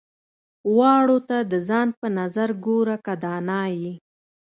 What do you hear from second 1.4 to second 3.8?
د ځان په نظر ګوره که دانا